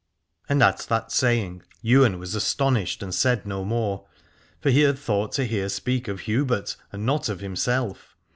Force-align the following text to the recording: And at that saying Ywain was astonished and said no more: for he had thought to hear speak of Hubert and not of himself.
And 0.49 0.63
at 0.63 0.79
that 0.89 1.11
saying 1.11 1.61
Ywain 1.85 2.17
was 2.17 2.33
astonished 2.33 3.03
and 3.03 3.13
said 3.13 3.45
no 3.45 3.63
more: 3.63 4.07
for 4.59 4.71
he 4.71 4.81
had 4.81 4.97
thought 4.97 5.31
to 5.33 5.45
hear 5.45 5.69
speak 5.69 6.07
of 6.07 6.21
Hubert 6.21 6.75
and 6.91 7.05
not 7.05 7.29
of 7.29 7.39
himself. 7.39 8.17